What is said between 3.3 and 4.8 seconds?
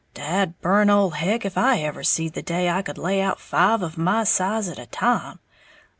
five of my size at